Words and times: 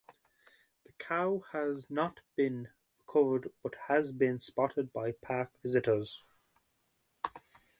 The 0.83 0.93
cow 0.93 1.43
has 1.51 1.87
not 1.91 2.21
been 2.35 2.69
recovered 2.97 3.53
but 3.61 3.75
has 3.87 4.11
been 4.11 4.39
spotted 4.39 4.91
by 4.91 5.11
park 5.11 5.51
visitors. 5.61 6.23